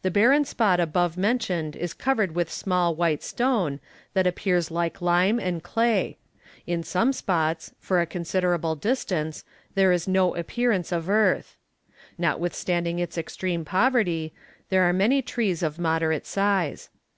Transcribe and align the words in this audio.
The 0.00 0.10
barren 0.10 0.46
spot 0.46 0.80
above 0.80 1.18
mentioned 1.18 1.76
is 1.76 1.92
covered 1.92 2.34
with 2.34 2.50
small 2.50 2.94
white 2.94 3.22
stone, 3.22 3.78
that 4.14 4.26
appears 4.26 4.70
like 4.70 5.02
lime 5.02 5.38
and 5.38 5.62
clay; 5.62 6.16
in 6.66 6.82
some 6.82 7.12
spots, 7.12 7.74
for 7.78 8.00
a 8.00 8.06
considerable 8.06 8.74
distance, 8.74 9.44
there 9.74 9.92
is 9.92 10.08
no 10.08 10.34
appearance 10.34 10.92
of 10.92 11.10
earth. 11.10 11.58
Notwithstanding 12.16 13.00
its 13.00 13.18
extreme 13.18 13.66
poverty, 13.66 14.32
there 14.70 14.84
are 14.84 14.94
many 14.94 15.20
trees 15.20 15.62
of 15.62 15.78
moderate 15.78 16.24
size. 16.24 16.88